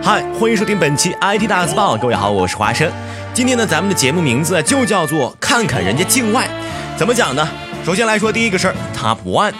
[0.00, 2.90] 嗨，欢迎收听本期 IT 大字报，各位好，我是华生。
[3.34, 6.48] 今天呢，咱们的节目名字就叫做看看人家境外
[6.96, 7.46] 怎么讲呢？
[7.84, 9.52] 首先来说第一个事儿，Top One，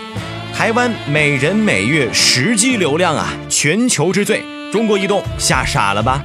[0.54, 4.43] 台湾每人每月十 G 流量啊，全球之最，
[4.73, 6.24] 中国移动吓傻了吧？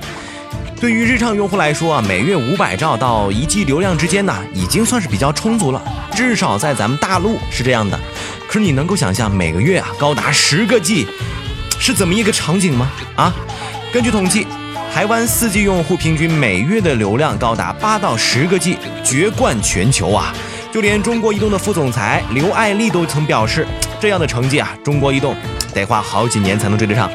[0.80, 5.82] 对于日常用户来说啊，每月五百兆到一 G 流量之间呢，已经算是比较充足了，
[6.16, 8.00] 至少在咱们大陆是这样的。
[8.48, 11.08] 可是你能够想象每个月啊高达十个 G
[11.80, 12.90] 是怎么一个场景吗？
[13.16, 13.34] 啊？
[13.94, 14.48] 根据统计，
[14.92, 20.34] 台湾四 G 用户平均每月的流量高达八到十个 G，绝冠全球啊！
[20.72, 23.68] 就连中国移动的副总裁刘爱丽都曾表示，
[24.00, 25.36] 这样的成绩啊，中国移动
[25.76, 27.08] 得花好几年才能追得上。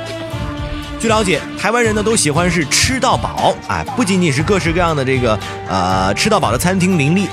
[1.00, 5.36] 据了解，台湾人呢都喜欢是吃到饱，哎，不仅仅是各式各样的这个
[5.68, 7.26] 呃吃到饱的餐厅林立，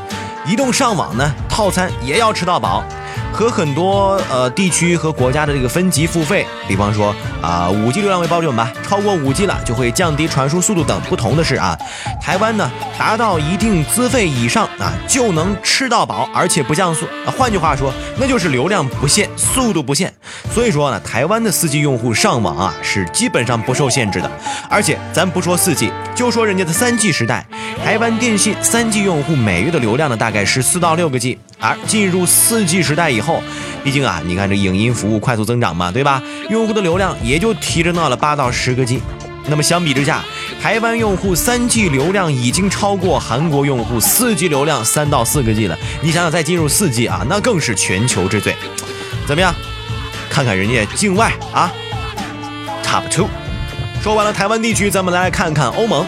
[0.47, 2.83] 移动上网呢套餐也要吃到饱。
[3.31, 11.77] 和很多呃地区和国家的这个分级付费，比方说啊五 G 流量为标准吧，超过五 G 了就会降低传输速度等不同的是啊，
[12.21, 17.05] 台湾呢达到一定资费以上啊就能吃到饱，而且不降速。
[17.37, 20.13] 换句话说，那就是流量不限，速度不限。
[20.53, 24.31] 所以说呢，台湾的四 G 用户上网啊是基本上不受限制的。
[24.69, 27.45] 而且咱不说四 G，就说人家的三 G 时代，
[27.83, 33.41] 台湾电信三 G 用户每月的流量呢大概是四到六个 G，而进入四 G 时代以后。
[33.83, 36.21] 毕竟啊，你看这影音服务快速增长嘛，对吧？
[36.49, 38.99] 用户的流量也就提升到了八到十个 G。
[39.47, 40.23] 那么相比之下，
[40.59, 45.77] 台湾用户三 G 流量已经超过韩国用户四 G 流量三到四个 G 了。
[46.01, 48.55] 你想想，再进入四 G 啊，那更是全球之最。
[49.27, 49.53] 怎么样？
[50.27, 51.71] 看看人家境外啊
[52.83, 53.29] ，Top Two。
[54.01, 56.03] 说完了台湾地区，咱们来看看欧盟。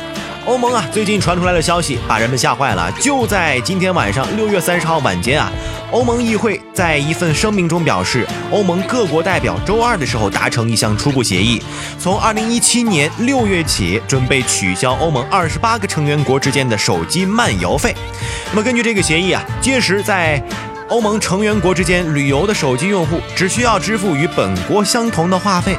[0.48, 2.90] 欧盟啊，最近传出来的消息把人们吓坏了。
[3.02, 5.52] 就在今天晚上六月三十号晚间啊，
[5.92, 11.62] 欧盟议会在一份声明中表示，欧盟各国代表周二的时候达成一项初步协议，
[12.00, 17.94] 从二零一七年六月起准备取消欧盟二十八个成员国之间的手机漫游费。
[18.52, 20.42] 那么根据这个协议啊，届时在
[20.88, 25.78] 欧盟成员国之间旅游的手机用户只需要支付与本国相同的话费，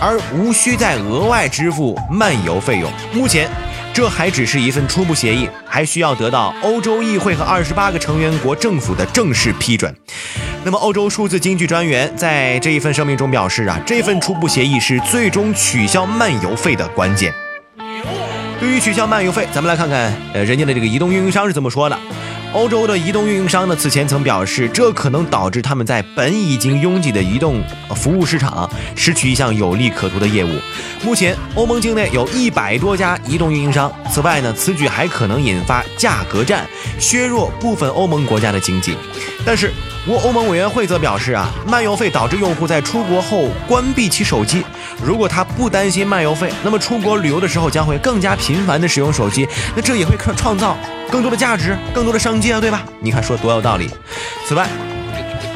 [0.00, 2.88] 而无需再额外支付漫游费用。
[3.12, 3.50] 目前。
[3.96, 9.96] 这还只是一份初步协议，还需要得到欧洲议会和二十八个成员国政府的正式批准。
[10.66, 17.32] 那么，欧洲数字经济专员在这一份声明中表示啊，这份初步协议是最终取消漫游费的关键。
[18.60, 21.98] 对于取消漫游费，咱们来看看，呃，人家的这个移动运营商是怎么说的。
[22.52, 27.62] 欧洲的移动运营商呢，此前曾表示，这可能导致他们在本已经拥挤的移动
[27.94, 30.48] 服务市场失去一项有利可图的业务。
[31.04, 33.92] 目前，欧盟境内有一百多家移动运营商。
[34.10, 36.66] 此外呢，此举还可能引发价格战，
[36.98, 38.96] 削弱部分欧盟国家的经济。
[39.44, 39.70] 但是，
[40.06, 44.64] 我欧盟委员会则表示啊，漫游费导致用户在出国后关闭其手机。
[45.04, 50.76] 如果他不担心漫游费，那么出国旅游的时候将会更加频繁地使用手机，那这也会创创造。
[51.10, 52.82] 更多的价值，更多的商机啊，对吧？
[53.00, 53.88] 你看说多有道理。
[54.46, 54.66] 此外，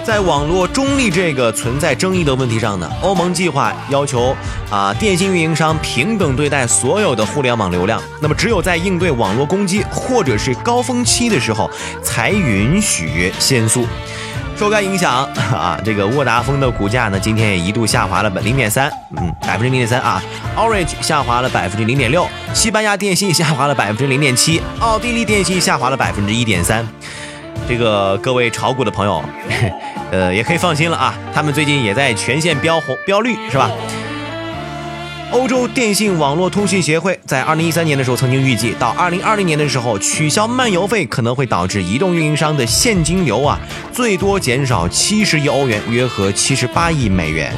[0.04, 4.36] 在网络中立这个存在争议的问题上呢，欧盟计划要求
[4.70, 8.00] 啊电信运营商平等对待所有的互联网流量。
[8.20, 11.68] 那么，只有在应对网络攻击或者是高峰期的时候，
[12.02, 13.84] 才允许限速。
[14.60, 20.22] 受该影响啊，这个沃达丰的股价呢，今天也一度下滑了零点三，嗯，百分之零点三啊。
[20.54, 26.86] Orange 下滑了百分之零点六，西班牙电信下滑了百分之零点七，奥地利电信下滑了百分之一点三。
[27.66, 29.24] 这个各位炒股的朋友，
[30.12, 33.70] 呃，也可以放心了啊，他们最近也在全线标红标绿，是吧？
[35.32, 43.58] 欧洲电信网络通讯协会在二零一三年的时候曾经预计，到二零二零年的时候取消漫游费可能会导致移动运营商的现金流啊
[43.92, 47.52] 最多减少七十亿欧元，约合七十八亿美元。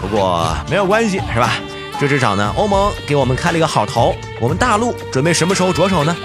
[0.00, 1.54] 不过没有关系，是吧？
[1.98, 4.14] 这至少呢，欧盟给我们开了一个好头。
[4.40, 6.16] 我们大陆准备什么时候着手呢？